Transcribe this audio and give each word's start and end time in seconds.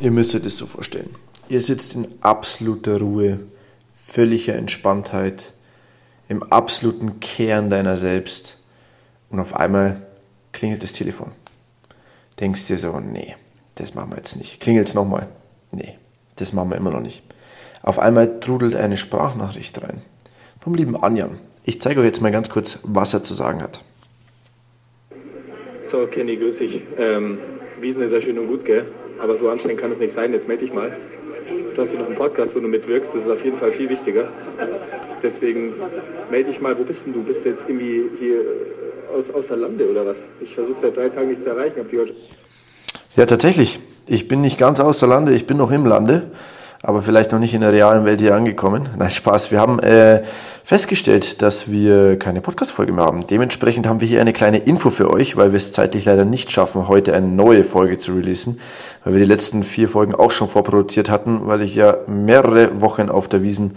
Ihr 0.00 0.10
müsst 0.10 0.34
euch 0.34 0.42
das 0.42 0.58
so 0.58 0.66
vorstellen. 0.66 1.08
Ihr 1.48 1.60
sitzt 1.60 1.94
in 1.96 2.06
absoluter 2.20 2.98
Ruhe, 3.00 3.40
völliger 3.90 4.54
Entspanntheit, 4.54 5.54
im 6.28 6.42
absoluten 6.42 7.20
Kern 7.20 7.70
deiner 7.70 7.96
selbst 7.96 8.58
und 9.30 9.40
auf 9.40 9.54
einmal 9.54 10.06
klingelt 10.52 10.82
das 10.82 10.92
Telefon. 10.92 11.32
Denkst 12.38 12.66
dir 12.66 12.76
so, 12.76 13.00
nee, 13.00 13.36
das 13.76 13.94
machen 13.94 14.10
wir 14.10 14.18
jetzt 14.18 14.36
nicht. 14.36 14.60
Klingelt 14.60 14.88
es 14.88 14.94
nochmal? 14.94 15.28
Nee, 15.72 15.96
das 16.36 16.52
machen 16.52 16.68
wir 16.68 16.76
immer 16.76 16.90
noch 16.90 17.00
nicht. 17.00 17.22
Auf 17.82 17.98
einmal 17.98 18.40
trudelt 18.40 18.76
eine 18.76 18.98
Sprachnachricht 18.98 19.82
rein. 19.82 20.02
Vom 20.60 20.74
lieben 20.74 20.94
Anjan. 20.94 21.38
Ich 21.64 21.80
zeige 21.80 22.00
euch 22.00 22.06
jetzt 22.06 22.20
mal 22.20 22.32
ganz 22.32 22.50
kurz, 22.50 22.80
was 22.82 23.14
er 23.14 23.22
zu 23.22 23.32
sagen 23.32 23.62
hat. 23.62 23.82
So, 25.80 26.06
Kenny, 26.06 26.36
grüß 26.36 26.58
dich. 26.58 26.82
Ähm, 26.98 27.38
Wiesen 27.80 28.02
ist 28.02 28.12
ja 28.12 28.20
schön 28.20 28.38
und 28.38 28.48
gut, 28.48 28.64
gell? 28.64 28.86
Aber 29.18 29.36
so 29.36 29.48
anstrengend 29.48 29.80
kann 29.80 29.92
es 29.92 29.98
nicht 29.98 30.12
sein. 30.12 30.32
Jetzt 30.32 30.48
melde 30.48 30.64
dich 30.64 30.74
mal. 30.74 30.90
Du 31.74 31.82
hast 31.82 31.90
hier 31.90 32.00
noch 32.00 32.06
einen 32.06 32.16
Podcast, 32.16 32.54
wo 32.54 32.60
du 32.60 32.68
mitwirkst. 32.68 33.14
Das 33.14 33.22
ist 33.22 33.30
auf 33.30 33.44
jeden 33.44 33.58
Fall 33.58 33.72
viel 33.72 33.88
wichtiger. 33.88 34.28
Deswegen 35.22 35.74
melde 36.30 36.50
dich 36.50 36.60
mal. 36.60 36.78
Wo 36.78 36.84
bist 36.84 37.06
denn 37.06 37.12
du? 37.12 37.22
Bist 37.22 37.44
du 37.44 37.48
jetzt 37.48 37.64
irgendwie 37.68 38.10
hier 38.18 38.42
aus, 39.12 39.30
außer 39.30 39.56
Lande 39.56 39.88
oder 39.88 40.06
was? 40.06 40.18
Ich 40.40 40.54
versuche 40.54 40.80
seit 40.80 40.96
drei 40.96 41.08
Tagen 41.08 41.28
nicht 41.28 41.42
zu 41.42 41.48
erreichen. 41.48 41.86
Ja, 43.16 43.26
tatsächlich. 43.26 43.80
Ich 44.06 44.28
bin 44.28 44.40
nicht 44.40 44.58
ganz 44.58 44.80
außer 44.80 45.06
Lande, 45.06 45.34
ich 45.34 45.46
bin 45.46 45.58
noch 45.58 45.70
im 45.70 45.84
Lande, 45.84 46.30
aber 46.82 47.02
vielleicht 47.02 47.32
noch 47.32 47.40
nicht 47.40 47.54
in 47.54 47.60
der 47.60 47.72
realen 47.72 48.04
Welt 48.04 48.20
hier 48.20 48.34
angekommen. 48.34 48.88
Nein, 48.96 49.10
Spaß. 49.10 49.50
Wir 49.50 49.60
haben 49.60 49.80
äh, 49.80 50.22
festgestellt, 50.62 51.42
dass 51.42 51.70
wir 51.70 52.18
keine 52.18 52.40
Podcast-Folge 52.40 52.92
mehr 52.92 53.04
haben. 53.04 53.26
Dementsprechend 53.26 53.86
haben 53.86 54.00
wir 54.00 54.06
hier 54.06 54.20
eine 54.20 54.32
kleine 54.32 54.58
Info 54.58 54.90
für 54.90 55.10
euch, 55.10 55.36
weil 55.36 55.52
wir 55.52 55.56
es 55.56 55.72
zeitlich 55.72 56.04
leider 56.04 56.24
nicht 56.24 56.52
schaffen, 56.52 56.86
heute 56.86 57.14
eine 57.14 57.26
neue 57.26 57.64
Folge 57.64 57.98
zu 57.98 58.14
releasen, 58.14 58.60
weil 59.02 59.14
wir 59.14 59.20
die 59.20 59.26
letzten 59.26 59.64
vier 59.64 59.88
Folgen 59.88 60.14
auch 60.14 60.30
schon 60.30 60.48
vorproduziert 60.48 61.10
hatten, 61.10 61.46
weil 61.46 61.62
ich 61.62 61.74
ja 61.74 61.96
mehrere 62.06 62.80
Wochen 62.80 63.08
auf 63.08 63.26
der 63.26 63.42
Wiesen 63.42 63.76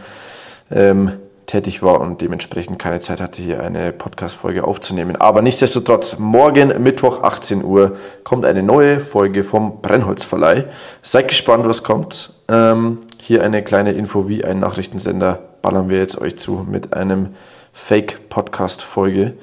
ähm, 0.70 1.14
tätig 1.52 1.84
war 1.84 2.00
und 2.00 2.22
dementsprechend 2.22 2.80
keine 2.80 3.02
Zeit 3.02 3.20
hatte, 3.20 3.42
hier 3.42 3.62
eine 3.62 3.92
Podcast-Folge 3.92 4.64
aufzunehmen. 4.64 5.18
Aber 5.18 5.42
nichtsdestotrotz, 5.42 6.18
morgen 6.18 6.82
Mittwoch 6.82 7.24
18 7.24 7.64
Uhr 7.64 7.98
kommt 8.24 8.46
eine 8.46 8.64
neue 8.64 9.02
Folge 9.02 9.44
vom 9.44 9.82
Brennholzverleih. 9.82 10.66
Seid 11.02 11.28
gespannt, 11.28 11.68
was 11.68 11.84
kommt. 11.84 12.32
Ähm, 12.48 13.00
hier 13.20 13.44
eine 13.44 13.64
kleine 13.64 13.92
Info 13.92 14.30
wie 14.30 14.46
ein 14.46 14.60
Nachrichtensender 14.60 15.40
ballern 15.62 15.90
wir 15.90 15.98
jetzt 15.98 16.20
euch 16.20 16.38
zu 16.38 16.66
mit 16.68 16.94
einem 16.94 17.36
Fake-Podcast-Folge. 17.74 19.34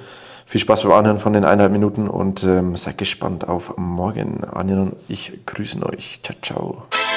Viel 0.46 0.60
Spaß 0.62 0.84
beim 0.84 0.92
Anhören 0.92 1.18
von 1.18 1.34
den 1.34 1.44
eineinhalb 1.44 1.72
Minuten 1.72 2.08
und 2.08 2.42
ähm, 2.44 2.74
seid 2.76 2.96
gespannt 2.96 3.46
auf 3.46 3.76
morgen. 3.76 4.44
Anja 4.44 4.80
und 4.80 4.96
ich 5.08 5.44
grüßen 5.44 5.84
euch. 5.84 6.20
Ciao, 6.22 6.36
ciao. 6.40 7.07